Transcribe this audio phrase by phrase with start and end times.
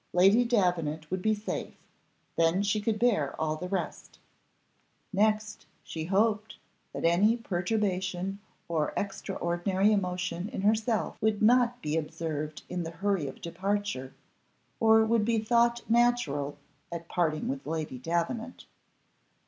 [0.13, 1.75] Lady Davenant would be safe,
[2.35, 4.17] then she could bear all the rest;
[5.13, 6.57] next she hoped,
[6.91, 13.27] that any perturbation or extraordinary emotion in herself would not be observed in the hurry
[13.27, 14.15] of departure,
[14.79, 16.57] or would be thought natural
[16.91, 18.65] at parting with Lady Davenant.